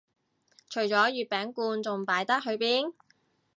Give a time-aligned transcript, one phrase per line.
[0.67, 2.93] 除咗月餅罐仲擺得去邊